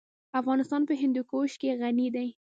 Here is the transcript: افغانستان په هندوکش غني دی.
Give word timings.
افغانستان 0.39 0.81
په 0.85 0.93
هندوکش 1.01 1.51
غني 1.81 2.07
دی. 2.15 2.27